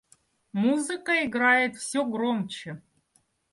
Музыка 0.51 1.25
играет 1.27 1.75
всё 1.75 2.03
громче. 2.03 2.81